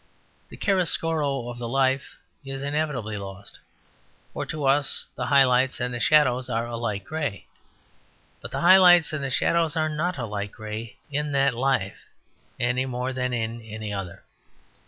The 0.49 0.57
chiaroscuro 0.57 1.47
of 1.49 1.59
the 1.59 1.67
life 1.67 2.17
is 2.43 2.63
inevitably 2.63 3.19
lost; 3.19 3.59
for 4.33 4.47
to 4.47 4.65
us 4.65 5.07
the 5.15 5.27
high 5.27 5.43
lights 5.43 5.79
and 5.79 5.93
the 5.93 5.99
shadows 5.99 6.49
are 6.49 6.65
a 6.65 6.75
light 6.75 7.03
grey. 7.05 7.45
But 8.41 8.49
the 8.49 8.61
high 8.61 8.77
lights 8.77 9.13
and 9.13 9.23
the 9.23 9.29
shadows 9.29 9.77
are 9.77 9.89
not 9.89 10.17
a 10.17 10.25
light 10.25 10.53
grey 10.53 10.97
in 11.11 11.33
that 11.33 11.53
life 11.53 12.07
any 12.59 12.87
more 12.87 13.13
than 13.13 13.31
in 13.31 13.61
any 13.61 13.93
other. 13.93 14.23